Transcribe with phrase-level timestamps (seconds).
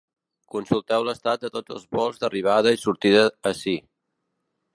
[0.53, 3.77] Consulteu l’estat de tots els vols d’arribada i sortida ací.